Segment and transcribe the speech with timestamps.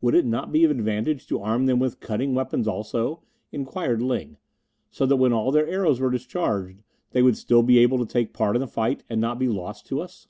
[0.00, 4.36] "Would it not be of advantage to arm them with cutting weapons also?" inquired Ling;
[4.92, 8.32] "so that when all their arrows were discharged they would still be able to take
[8.32, 10.28] part in the fight, and not be lost to us?"